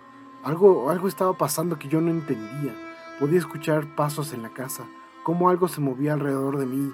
Algo, 0.42 0.88
algo 0.88 1.08
estaba 1.08 1.36
pasando 1.36 1.78
que 1.78 1.88
yo 1.88 2.00
no 2.00 2.10
entendía. 2.10 2.74
Podía 3.20 3.38
escuchar 3.38 3.94
pasos 3.94 4.32
en 4.32 4.42
la 4.42 4.54
casa, 4.54 4.86
como 5.24 5.50
algo 5.50 5.68
se 5.68 5.82
movía 5.82 6.14
alrededor 6.14 6.56
de 6.56 6.66
mí, 6.66 6.90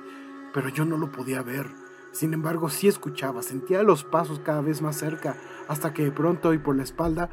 pero 0.53 0.71
yo 0.71 0.85
no 0.85 0.97
lo 0.97 1.13
podía 1.13 1.43
ver. 1.43 1.84
Sin 2.15 2.33
embargo, 2.33 2.71
sí 2.71 2.89
escuchaba, 2.89 3.43
sentía 3.43 3.83
los 3.83 4.05
pasos 4.05 4.41
cada 4.41 4.63
vez 4.63 4.81
más 4.81 4.97
cerca, 4.97 5.37
hasta 5.69 5.93
que 5.93 6.05
de 6.05 6.13
pronto 6.13 6.55
y 6.55 6.59
por 6.59 6.77
la 6.77 6.85
espalda 6.85 7.29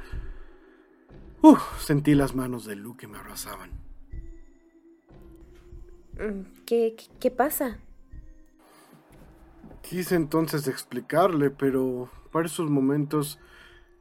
Uf, 1.43 1.81
sentí 1.81 2.13
las 2.13 2.35
manos 2.35 2.65
de 2.65 2.75
Lu 2.75 2.95
que 2.95 3.07
me 3.07 3.17
abrazaban. 3.17 3.71
Mm, 6.13 6.63
¿Qué, 6.67 6.95
¿Qué 7.19 7.31
pasa? 7.31 7.79
Quise 9.81 10.15
entonces 10.15 10.67
explicarle, 10.67 11.49
pero 11.49 12.11
para 12.31 12.45
esos 12.45 12.69
momentos 12.69 13.39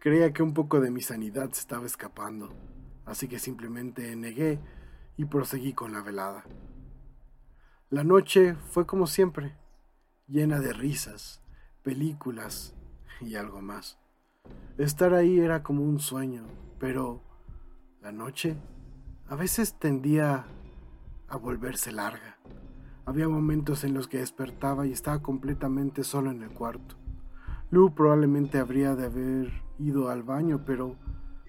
creía 0.01 0.35
que 0.35 0.43
un 0.43 0.53
poco 0.53 0.81
de 0.81 0.91
mi 0.91 1.01
sanidad 1.01 1.51
se 1.53 1.61
estaba 1.61 1.87
escapando, 1.87 2.51
así 3.07 3.27
que 3.27 3.39
simplemente 3.39 4.15
negué 4.17 4.61
y 5.17 5.25
proseguí 5.25 5.73
con 5.73 5.93
la 5.93 6.03
velada. 6.03 6.45
La 7.89 8.05
noche 8.05 8.55
fue 8.71 8.85
como 8.85 9.07
siempre, 9.07 9.57
llena 10.31 10.61
de 10.61 10.73
risas, 10.73 11.43
películas 11.83 12.75
y 13.21 13.35
algo 13.35 13.61
más. 13.61 13.99
Estar 14.79 15.13
ahí 15.13 15.41
era 15.41 15.63
como 15.63 15.83
un 15.83 15.99
sueño, 15.99 16.45
pero 16.79 17.21
la 18.01 18.13
noche 18.13 18.57
a 19.29 19.35
veces 19.35 19.75
tendía 19.79 20.47
a 21.29 21.37
volverse 21.37 21.91
larga. 21.91 22.39
Había 23.07 23.29
momentos 23.29 23.83
en 23.83 23.93
los 23.93 24.07
que 24.07 24.19
despertaba 24.19 24.87
y 24.87 24.93
estaba 24.93 25.21
completamente 25.21 26.05
solo 26.05 26.31
en 26.31 26.43
el 26.43 26.51
cuarto. 26.51 26.97
Lu 27.71 27.93
probablemente 27.95 28.59
habría 28.59 28.95
de 28.95 29.07
haber 29.07 29.53
ido 29.79 30.11
al 30.11 30.23
baño, 30.23 30.65
pero 30.65 30.97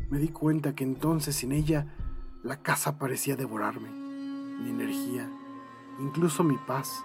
me 0.10 0.18
di 0.18 0.30
cuenta 0.30 0.74
que 0.74 0.84
entonces 0.84 1.36
sin 1.36 1.52
ella 1.52 1.88
la 2.44 2.62
casa 2.64 2.98
parecía 2.98 3.36
devorarme, 3.36 3.90
mi 3.90 4.70
energía, 4.72 5.30
incluso 6.00 6.44
mi 6.44 6.58
paz. 6.58 7.04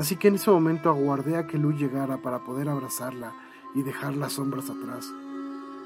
Así 0.00 0.16
que 0.16 0.28
en 0.28 0.36
ese 0.36 0.50
momento 0.50 0.88
aguardé 0.88 1.36
a 1.36 1.46
que 1.46 1.58
Lu 1.58 1.72
llegara 1.72 2.22
para 2.22 2.42
poder 2.42 2.70
abrazarla 2.70 3.34
y 3.74 3.82
dejar 3.82 4.16
las 4.16 4.32
sombras 4.32 4.70
atrás. 4.70 5.12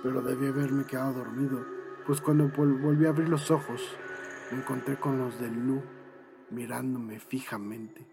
Pero 0.05 0.23
debí 0.23 0.47
haberme 0.47 0.85
quedado 0.85 1.15
dormido 1.15 1.65
pues 2.07 2.21
cuando 2.21 2.49
volví 2.49 3.07
a 3.07 3.09
abrir 3.09 3.29
los 3.29 3.51
ojos, 3.51 3.83
me 4.53 4.59
encontré 4.59 5.01
con 5.01 5.19
los 5.19 5.41
de 5.41 5.51
Lu 5.51 5.83
mirándome 6.51 7.19
fijamente, 7.19 8.07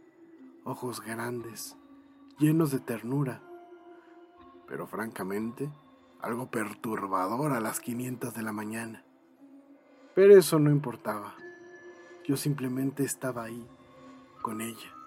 ojos 0.64 1.02
grandes, 1.02 1.78
llenos 2.40 2.72
de 2.72 2.80
ternura, 2.80 3.44
pero 4.68 4.88
francamente 4.88 5.70
algo 6.20 6.50
perturbador 6.50 7.52
a 7.52 7.60
las 7.60 7.80
500 7.80 8.34
de 8.34 8.42
la 8.42 8.52
mañana. 8.52 9.04
Pero 10.16 10.36
eso 10.36 10.58
no 10.58 10.72
importaba, 10.72 11.36
yo 12.26 12.38
simplemente 12.38 13.04
estaba 13.04 13.44
ahí, 13.44 13.68
con 14.42 14.62
ella. 14.62 15.01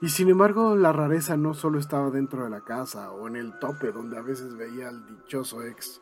Y 0.00 0.10
sin 0.10 0.28
embargo, 0.28 0.76
la 0.76 0.92
rareza 0.92 1.36
no 1.36 1.54
solo 1.54 1.78
estaba 1.78 2.10
dentro 2.10 2.44
de 2.44 2.50
la 2.50 2.60
casa 2.60 3.10
o 3.12 3.28
en 3.28 3.36
el 3.36 3.58
tope 3.58 3.92
donde 3.92 4.18
a 4.18 4.22
veces 4.22 4.56
veía 4.56 4.88
al 4.88 5.06
dichoso 5.06 5.62
ex 5.62 6.00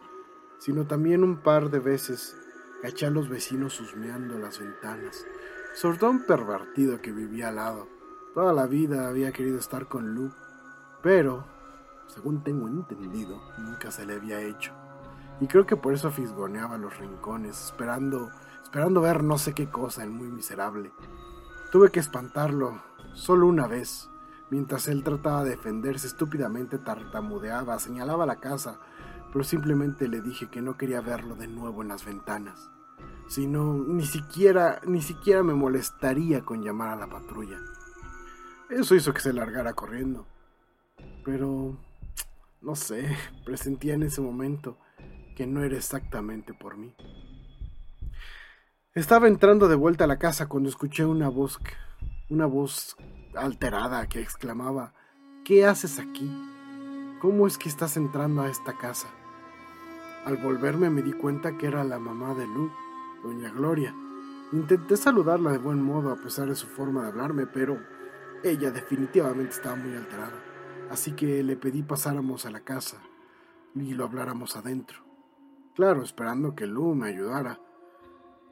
sino 0.65 0.87
también 0.87 1.23
un 1.23 1.37
par 1.37 1.71
de 1.71 1.79
veces 1.79 2.37
caché 2.81 3.05
a 3.05 3.11
los 3.11 3.29
vecinos 3.29 3.79
husmeando 3.81 4.39
las 4.39 4.59
ventanas, 4.59 5.27
sobre 5.75 5.99
todo 5.99 6.11
un 6.11 6.25
pervertido 6.25 7.03
que 7.03 7.13
vivía 7.13 7.49
al 7.49 7.57
lado. 7.57 7.87
Toda 8.33 8.55
la 8.55 8.67
vida 8.67 9.09
había 9.09 9.31
querido 9.33 9.59
estar 9.59 9.89
con 9.89 10.15
Lu, 10.15 10.33
pero, 11.03 11.45
según 12.07 12.43
tengo 12.43 12.67
entendido, 12.67 13.43
nunca 13.59 13.91
se 13.91 14.07
le 14.07 14.15
había 14.15 14.41
hecho. 14.41 14.73
Y 15.39 15.49
creo 15.49 15.67
que 15.67 15.77
por 15.77 15.93
eso 15.93 16.11
fisgoneaba 16.11 16.79
los 16.79 16.97
rincones, 16.99 17.67
esperando, 17.67 18.31
esperando 18.63 19.03
ver 19.03 19.23
no 19.23 19.37
sé 19.37 19.53
qué 19.53 19.69
cosa, 19.69 20.03
el 20.03 20.11
muy 20.11 20.29
miserable. 20.29 20.93
Tuve 21.75 21.91
que 21.91 21.99
espantarlo 21.99 22.81
solo 23.15 23.49
una 23.49 23.67
vez, 23.67 24.09
mientras 24.49 24.87
él 24.87 25.03
trataba 25.03 25.43
de 25.43 25.57
defenderse 25.57 26.07
estúpidamente 26.07 26.79
tartamudeaba, 26.79 27.81
señalaba 27.81 28.27
la 28.27 28.39
casa, 28.39 28.79
pero 29.33 29.43
simplemente 29.43 30.07
le 30.07 30.21
dije 30.21 30.47
que 30.49 30.63
no 30.63 30.77
quería 30.77 31.01
verlo 31.01 31.35
de 31.35 31.49
nuevo 31.49 31.83
en 31.83 31.89
las 31.89 32.05
ventanas. 32.05 32.71
Sino 33.27 33.75
ni 33.75 34.07
siquiera, 34.07 34.83
ni 34.87 35.03
siquiera 35.03 35.43
me 35.43 35.55
molestaría 35.55 36.45
con 36.45 36.63
llamar 36.63 36.91
a 36.91 36.97
la 36.97 37.09
patrulla. 37.09 37.59
Eso 38.71 38.95
hizo 38.95 39.13
que 39.13 39.21
se 39.21 39.33
largara 39.33 39.73
corriendo. 39.73 40.29
Pero, 41.25 41.77
no 42.63 42.77
sé, 42.77 43.17
presentía 43.45 43.95
en 43.95 44.05
ese 44.05 44.21
momento 44.21 44.79
que 45.35 45.49
no 45.49 45.65
era 45.65 45.77
exactamente 45.77 46.55
por 46.55 46.77
mí. 46.77 46.95
Estaba 48.95 49.27
entrando 49.27 49.67
de 49.67 49.75
vuelta 49.75 50.05
a 50.05 50.07
la 50.07 50.21
casa 50.21 50.47
cuando 50.47 50.69
escuché 50.69 51.05
una 51.05 51.29
voz, 51.29 51.59
una 52.31 52.47
voz 52.47 52.97
alterada 53.35 54.09
que 54.09 54.21
exclamaba, 54.21 54.95
¿qué 55.45 55.67
haces 55.67 55.99
aquí? 55.99 56.31
¿Cómo 57.21 57.49
es 57.49 57.59
que 57.59 57.69
estás 57.69 57.97
entrando 57.97 58.43
a 58.43 58.49
esta 58.49 58.79
casa? 58.79 59.09
Al 60.25 60.37
volverme 60.37 60.91
me 60.91 61.03
di 61.03 61.13
cuenta 61.13 61.59
que 61.59 61.67
era 61.67 61.83
la 61.83 61.99
mamá 61.99 62.35
de 62.35 62.47
Lu, 62.47 62.71
doña 63.25 63.51
Gloria. 63.51 63.93
Intenté 64.53 64.97
saludarla 64.97 65.51
de 65.51 65.59
buen 65.59 65.83
modo 65.83 66.13
a 66.13 66.17
pesar 66.23 66.49
de 66.49 66.55
su 66.55 66.69
forma 66.69 67.03
de 67.03 67.09
hablarme, 67.09 67.49
pero 67.49 67.81
ella 68.45 68.71
definitivamente 68.71 69.55
estaba 69.55 69.75
muy 69.75 69.97
alterada. 69.97 70.41
Así 70.89 71.17
que 71.17 71.43
le 71.43 71.57
pedí 71.57 71.83
pasáramos 71.83 72.47
a 72.47 72.53
la 72.53 72.61
casa 72.61 72.99
y 73.75 73.93
lo 73.95 74.05
habláramos 74.05 74.55
adentro. 74.55 74.99
Claro, 75.75 76.05
esperando 76.05 76.55
que 76.55 76.69
Lu 76.69 76.95
me 76.95 77.09
ayudara. 77.09 77.59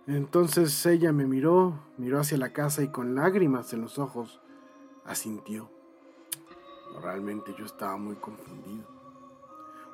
Entonces 0.09 0.85
ella 0.85 1.12
me 1.12 1.26
miró, 1.26 1.78
miró 1.97 2.18
hacia 2.18 2.37
la 2.37 2.52
casa 2.52 2.82
y 2.82 2.88
con 2.88 3.14
lágrimas 3.14 3.73
en 3.73 3.82
los 3.82 4.00
ojos 4.00 4.40
asintió. 5.04 5.71
Realmente 7.00 7.54
yo 7.56 7.64
estaba 7.64 7.97
muy 7.97 8.16
confundido. 8.16 8.85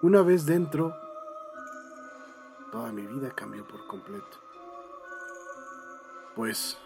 Una 0.00 0.22
vez 0.22 0.46
dentro, 0.46 0.94
toda 2.72 2.90
mi 2.90 3.06
vida 3.06 3.30
cambió 3.34 3.66
por 3.68 3.86
completo. 3.86 4.38
Pues 6.34 6.78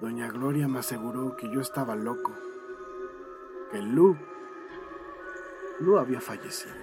doña 0.00 0.28
Gloria 0.28 0.66
me 0.66 0.78
aseguró 0.78 1.36
que 1.36 1.50
yo 1.50 1.60
estaba 1.60 1.94
loco, 1.94 2.32
que 3.70 3.82
Lu, 3.82 4.16
Lu 5.80 5.98
había 5.98 6.20
fallecido, 6.20 6.74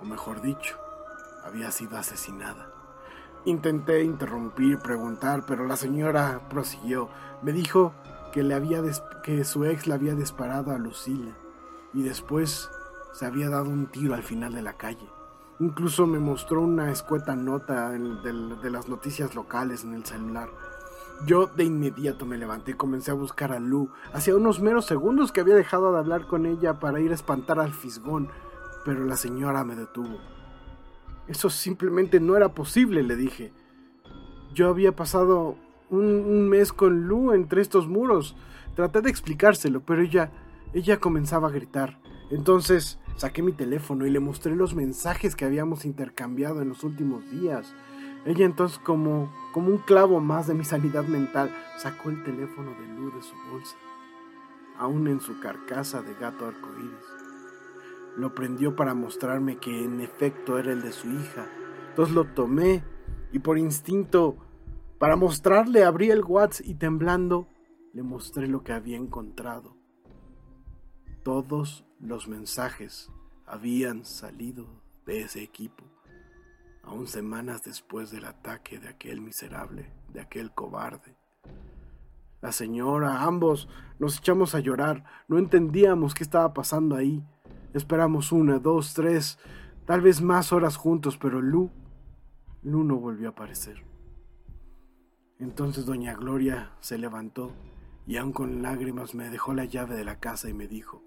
o 0.00 0.04
mejor 0.04 0.40
dicho, 0.40 0.78
había 1.44 1.70
sido 1.70 1.98
asesinada. 1.98 2.79
Intenté 3.46 4.04
interrumpir, 4.04 4.78
preguntar, 4.78 5.44
pero 5.46 5.66
la 5.66 5.76
señora 5.76 6.42
prosiguió. 6.50 7.08
Me 7.42 7.52
dijo 7.52 7.92
que, 8.32 8.42
le 8.42 8.54
había 8.54 8.82
que 9.22 9.44
su 9.44 9.64
ex 9.64 9.86
le 9.86 9.94
había 9.94 10.14
disparado 10.14 10.72
a 10.72 10.78
Lucila 10.78 11.32
y 11.94 12.02
después 12.02 12.70
se 13.12 13.26
había 13.26 13.48
dado 13.48 13.68
un 13.70 13.86
tiro 13.86 14.14
al 14.14 14.22
final 14.22 14.54
de 14.54 14.62
la 14.62 14.74
calle. 14.74 15.08
Incluso 15.58 16.06
me 16.06 16.18
mostró 16.18 16.62
una 16.62 16.90
escueta 16.90 17.34
nota 17.36 17.90
de, 17.90 18.70
las 18.70 18.88
noticias 18.88 19.34
locales 19.34 19.84
en 19.84 19.94
el 19.94 20.04
celular. 20.04 20.48
Yo 21.26 21.46
de 21.46 21.64
inmediato 21.64 22.24
me 22.24 22.38
levanté 22.38 22.70
y 22.70 22.74
comencé 22.74 23.10
a 23.10 23.14
buscar 23.14 23.52
a 23.52 23.60
Lu. 23.60 23.90
Hacía 24.14 24.36
unos 24.36 24.60
meros 24.60 24.86
segundos 24.86 25.32
que 25.32 25.40
había 25.40 25.54
dejado 25.54 25.92
de 25.92 25.98
hablar 25.98 26.26
con 26.26 26.46
ella 26.46 26.78
para 26.78 27.00
ir 27.00 27.10
a 27.10 27.14
espantar 27.14 27.60
al 27.60 27.74
fisgón, 27.74 28.28
pero 28.86 29.04
la 29.04 29.16
señora 29.16 29.64
me 29.64 29.76
detuvo. 29.76 30.18
Eso 31.28 31.50
simplemente 31.50 32.20
no 32.20 32.36
era 32.36 32.54
posible, 32.54 33.02
le 33.02 33.16
dije. 33.16 33.52
Yo 34.52 34.68
había 34.68 34.94
pasado 34.96 35.56
un, 35.90 36.48
mes 36.48 36.72
con 36.72 37.06
Lu 37.06 37.32
entre 37.32 37.60
estos 37.60 37.88
muros. 37.88 38.36
Traté 38.74 39.00
de 39.00 39.10
explicárselo, 39.10 39.80
pero 39.80 40.02
ella, 40.02 40.30
ella 40.72 40.98
comenzaba 40.98 41.48
a 41.48 41.52
gritar. 41.52 42.00
Entonces 42.30 42.98
saqué 43.16 43.42
mi 43.42 43.52
teléfono 43.52 44.06
y 44.06 44.10
le 44.10 44.20
mostré 44.20 44.54
los 44.56 44.74
mensajes 44.74 45.36
que 45.36 45.44
habíamos 45.44 45.84
intercambiado 45.84 46.62
en 46.62 46.68
los 46.68 46.84
últimos 46.84 47.28
días. 47.30 47.74
Ella 48.24 48.44
entonces, 48.44 48.78
como, 48.78 49.32
como 49.52 49.68
un 49.68 49.78
clavo 49.78 50.20
más 50.20 50.46
de 50.46 50.54
mi 50.54 50.64
sanidad 50.64 51.04
mental, 51.04 51.50
sacó 51.78 52.10
el 52.10 52.22
teléfono 52.22 52.70
de 52.72 52.86
Lu 52.94 53.10
de 53.10 53.22
su 53.22 53.34
bolsa, 53.50 53.76
aún 54.78 55.08
en 55.08 55.20
su 55.20 55.40
carcasa 55.40 56.02
de 56.02 56.14
gato 56.14 56.46
arcoíris. 56.46 57.29
Lo 58.20 58.34
prendió 58.34 58.76
para 58.76 58.92
mostrarme 58.92 59.56
que 59.56 59.82
en 59.82 60.02
efecto 60.02 60.58
era 60.58 60.72
el 60.72 60.82
de 60.82 60.92
su 60.92 61.08
hija. 61.08 61.46
Entonces 61.88 62.14
lo 62.14 62.26
tomé 62.26 62.84
y 63.32 63.38
por 63.38 63.56
instinto, 63.56 64.36
para 64.98 65.16
mostrarle, 65.16 65.84
abrí 65.84 66.10
el 66.10 66.22
WhatsApp 66.22 66.66
y 66.66 66.74
temblando, 66.74 67.48
le 67.94 68.02
mostré 68.02 68.46
lo 68.46 68.62
que 68.62 68.74
había 68.74 68.98
encontrado. 68.98 69.74
Todos 71.24 71.86
los 71.98 72.28
mensajes 72.28 73.10
habían 73.46 74.04
salido 74.04 74.66
de 75.06 75.22
ese 75.22 75.42
equipo, 75.42 75.86
aún 76.82 77.06
semanas 77.06 77.64
después 77.64 78.10
del 78.10 78.26
ataque 78.26 78.78
de 78.78 78.90
aquel 78.90 79.22
miserable, 79.22 79.94
de 80.12 80.20
aquel 80.20 80.52
cobarde. 80.52 81.16
La 82.42 82.52
señora, 82.52 83.22
ambos, 83.22 83.66
nos 83.98 84.18
echamos 84.18 84.54
a 84.54 84.60
llorar, 84.60 85.04
no 85.26 85.38
entendíamos 85.38 86.12
qué 86.12 86.22
estaba 86.22 86.52
pasando 86.52 86.96
ahí. 86.96 87.24
Esperamos 87.72 88.32
una, 88.32 88.58
dos, 88.58 88.94
tres, 88.94 89.38
tal 89.86 90.00
vez 90.00 90.20
más 90.20 90.52
horas 90.52 90.76
juntos, 90.76 91.16
pero 91.16 91.40
Lu, 91.40 91.70
Lu 92.62 92.82
no 92.82 92.96
volvió 92.96 93.28
a 93.28 93.30
aparecer. 93.30 93.84
Entonces 95.38 95.86
doña 95.86 96.14
Gloria 96.14 96.72
se 96.80 96.98
levantó 96.98 97.52
y 98.06 98.16
aun 98.16 98.32
con 98.32 98.60
lágrimas 98.62 99.14
me 99.14 99.30
dejó 99.30 99.54
la 99.54 99.66
llave 99.66 99.94
de 99.94 100.04
la 100.04 100.18
casa 100.18 100.50
y 100.50 100.52
me 100.52 100.66
dijo, 100.66 101.04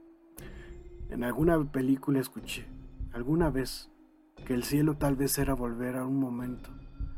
en 1.09 1.25
alguna 1.25 1.61
película 1.69 2.21
escuché, 2.21 2.65
alguna 3.11 3.49
vez, 3.49 3.89
que 4.45 4.53
el 4.53 4.63
cielo 4.63 4.95
tal 4.95 5.15
vez 5.15 5.37
era 5.37 5.53
volver 5.53 5.97
a 5.97 6.05
un 6.05 6.17
momento, 6.17 6.69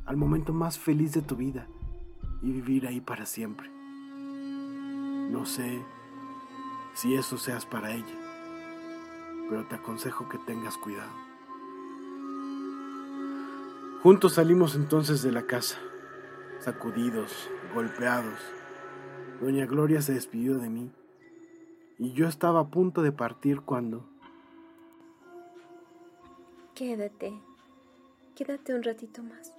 al 0.05 0.17
momento 0.17 0.53
más 0.53 0.79
feliz 0.79 1.13
de 1.13 1.21
tu 1.21 1.35
vida 1.35 1.67
y 2.41 2.51
vivir 2.51 2.87
ahí 2.87 2.99
para 2.99 3.27
siempre. 3.27 3.69
No 5.29 5.45
sé 5.45 5.83
si 6.95 7.13
eso 7.13 7.37
seas 7.37 7.65
para 7.65 7.93
ella 7.93 8.24
pero 9.49 9.65
te 9.65 9.75
aconsejo 9.75 10.27
que 10.29 10.37
tengas 10.39 10.77
cuidado. 10.77 11.11
Juntos 14.01 14.33
salimos 14.33 14.75
entonces 14.75 15.23
de 15.23 15.31
la 15.31 15.47
casa, 15.47 15.77
sacudidos, 16.59 17.49
golpeados. 17.73 18.39
Doña 19.41 19.65
Gloria 19.65 20.01
se 20.01 20.13
despidió 20.13 20.57
de 20.59 20.69
mí 20.69 20.91
y 21.97 22.13
yo 22.13 22.27
estaba 22.27 22.59
a 22.59 22.67
punto 22.67 23.01
de 23.01 23.11
partir 23.11 23.61
cuando... 23.61 24.05
Quédate, 26.73 27.33
quédate 28.35 28.75
un 28.75 28.83
ratito 28.83 29.23
más. 29.23 29.53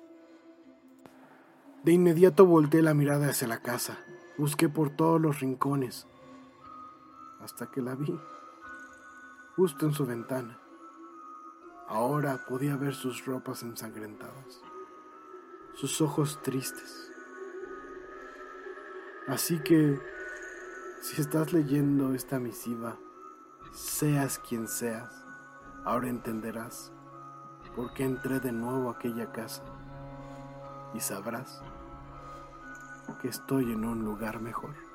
De 1.83 1.93
inmediato 1.93 2.47
volteé 2.47 2.83
la 2.83 2.95
mirada 2.95 3.29
hacia 3.29 3.49
la 3.49 3.59
casa, 3.59 3.99
busqué 4.39 4.69
por 4.69 4.91
todos 4.91 5.21
los 5.21 5.41
rincones, 5.41 6.07
hasta 7.41 7.71
que 7.71 7.81
la 7.81 7.95
vi 7.95 8.19
justo 9.57 9.87
en 9.87 9.95
su 9.95 10.05
ventana. 10.05 10.59
Ahora 11.89 12.45
podía 12.47 12.77
ver 12.77 12.95
sus 12.95 13.25
ropas 13.25 13.63
ensangrentadas, 13.63 14.61
sus 15.75 16.03
ojos 16.03 16.43
tristes. 16.43 17.11
Así 19.27 19.59
que, 19.61 19.99
si 21.01 21.23
estás 21.23 21.55
leyendo 21.55 22.13
esta 22.13 22.39
misiva, 22.39 22.99
seas 23.73 24.39
quien 24.39 24.69
seas, 24.69 25.25
ahora 25.85 26.09
entenderás 26.09 26.93
por 27.75 27.95
qué 27.95 28.05
entré 28.05 28.41
de 28.41 28.53
nuevo 28.53 28.91
a 28.91 28.93
aquella 28.93 29.33
casa 29.33 29.63
y 30.93 31.01
sabrás 31.01 31.63
que 33.23 33.29
estoy 33.29 33.73
en 33.73 33.85
un 33.85 34.05
lugar 34.05 34.41
mejor. 34.41 34.86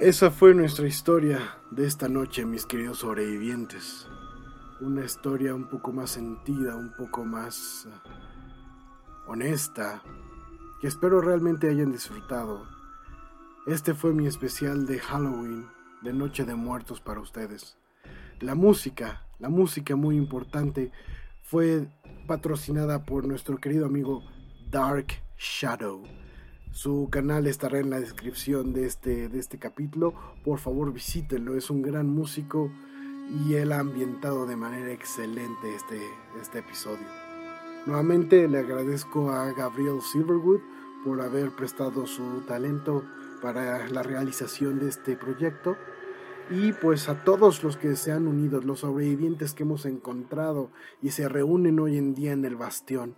Esa 0.00 0.30
fue 0.30 0.54
nuestra 0.54 0.86
historia 0.86 1.58
de 1.70 1.86
esta 1.86 2.08
noche, 2.08 2.46
mis 2.46 2.64
queridos 2.64 3.00
sobrevivientes. 3.00 4.08
Una 4.80 5.04
historia 5.04 5.54
un 5.54 5.68
poco 5.68 5.92
más 5.92 6.12
sentida, 6.12 6.74
un 6.74 6.96
poco 6.96 7.22
más 7.22 7.86
eh, 7.86 8.10
honesta, 9.26 10.02
que 10.80 10.86
espero 10.86 11.20
realmente 11.20 11.68
hayan 11.68 11.92
disfrutado. 11.92 12.66
Este 13.66 13.92
fue 13.92 14.14
mi 14.14 14.26
especial 14.26 14.86
de 14.86 15.00
Halloween, 15.00 15.66
de 16.00 16.14
Noche 16.14 16.46
de 16.46 16.54
Muertos 16.54 17.02
para 17.02 17.20
ustedes. 17.20 17.76
La 18.40 18.54
música, 18.54 19.26
la 19.38 19.50
música 19.50 19.96
muy 19.96 20.16
importante, 20.16 20.92
fue 21.42 21.88
patrocinada 22.26 23.04
por 23.04 23.26
nuestro 23.26 23.58
querido 23.58 23.84
amigo 23.84 24.24
Dark 24.70 25.08
Shadow. 25.36 26.04
Su 26.72 27.08
canal 27.10 27.48
estará 27.48 27.80
en 27.80 27.90
la 27.90 27.98
descripción 27.98 28.72
de 28.72 28.86
este, 28.86 29.28
de 29.28 29.40
este 29.40 29.58
capítulo. 29.58 30.14
Por 30.44 30.60
favor 30.60 30.92
visítenlo, 30.92 31.56
es 31.56 31.68
un 31.68 31.82
gran 31.82 32.08
músico 32.08 32.70
y 33.44 33.54
él 33.54 33.72
ha 33.72 33.80
ambientado 33.80 34.46
de 34.46 34.54
manera 34.54 34.92
excelente 34.92 35.74
este, 35.74 36.00
este 36.40 36.60
episodio. 36.60 37.06
Nuevamente 37.86 38.46
le 38.46 38.60
agradezco 38.60 39.32
a 39.32 39.52
Gabriel 39.52 40.00
Silverwood 40.00 40.60
por 41.04 41.20
haber 41.20 41.50
prestado 41.56 42.06
su 42.06 42.42
talento 42.46 43.04
para 43.42 43.88
la 43.88 44.04
realización 44.04 44.78
de 44.78 44.90
este 44.90 45.16
proyecto 45.16 45.76
y 46.50 46.72
pues 46.72 47.08
a 47.08 47.24
todos 47.24 47.64
los 47.64 47.76
que 47.76 47.96
se 47.96 48.12
han 48.12 48.28
unido, 48.28 48.60
los 48.60 48.80
sobrevivientes 48.80 49.54
que 49.54 49.64
hemos 49.64 49.86
encontrado 49.86 50.70
y 51.02 51.10
se 51.10 51.28
reúnen 51.28 51.80
hoy 51.80 51.98
en 51.98 52.14
día 52.14 52.32
en 52.32 52.44
el 52.44 52.54
bastión. 52.54 53.16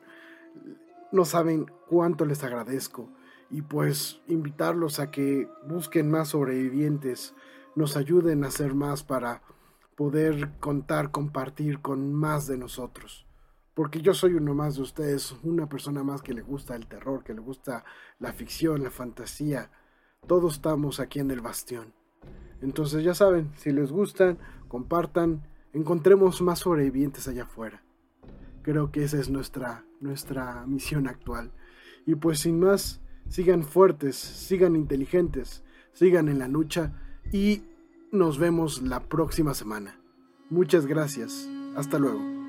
No 1.13 1.27
saben 1.27 1.67
cuánto 1.87 2.25
les 2.25 2.43
agradezco 2.45 3.11
y 3.53 3.61
pues 3.63 4.21
invitarlos 4.27 4.99
a 4.99 5.11
que 5.11 5.49
busquen 5.69 6.11
más 6.11 6.29
sobrevivientes, 6.29 7.35
nos 7.77 7.97
ayuden 7.97 8.43
a 8.43 8.49
hacer 8.49 8.75
más 8.75 9.05
para 9.05 9.43
poder 9.95 10.59
contar, 10.59 11.11
compartir 11.11 11.81
con 11.81 12.13
más 12.15 12.47
de 12.47 12.57
nosotros. 12.57 13.27
porque 13.75 14.03
yo 14.03 14.13
soy 14.13 14.35
uno 14.35 14.55
más 14.55 14.77
de 14.77 14.83
ustedes, 14.83 15.35
una 15.43 15.67
persona 15.67 16.05
más 16.05 16.21
que 16.21 16.35
le 16.35 16.43
gusta 16.43 16.77
el 16.77 16.87
terror, 16.87 17.25
que 17.25 17.33
le 17.33 17.41
gusta 17.41 17.85
la 18.19 18.33
ficción, 18.35 18.83
la 18.83 18.91
fantasía. 18.91 19.71
Todos 20.27 20.55
estamos 20.55 21.01
aquí 21.01 21.21
en 21.21 21.31
el 21.31 21.41
bastión. 21.41 21.95
Entonces 22.61 23.03
ya 23.03 23.15
saben, 23.15 23.51
si 23.57 23.73
les 23.73 23.91
gustan, 23.91 24.39
compartan, 24.69 25.43
encontremos 25.73 26.43
más 26.43 26.61
sobrevivientes 26.61 27.29
allá 27.29 27.45
afuera. 27.45 27.83
Creo 28.63 28.93
que 28.93 29.05
esa 29.05 29.19
es 29.19 29.31
nuestra, 29.31 29.85
nuestra 30.01 30.67
misión 30.67 31.09
actual. 31.09 31.51
Y 32.05 32.15
pues 32.15 32.41
sin 32.41 32.61
más, 32.61 33.02
sigan 33.29 33.63
fuertes, 33.65 34.17
sigan 34.17 34.77
inteligentes, 34.77 35.65
sigan 35.93 36.29
en 36.29 36.39
la 36.39 36.49
lucha 36.49 36.93
y 37.33 37.63
nos 38.11 38.39
vemos 38.39 38.83
la 38.83 39.01
próxima 39.01 39.55
semana. 39.55 39.99
Muchas 40.51 40.87
gracias. 40.87 41.49
Hasta 41.77 41.99
luego. 41.99 42.42